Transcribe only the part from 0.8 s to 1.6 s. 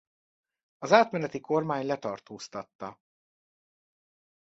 átmeneti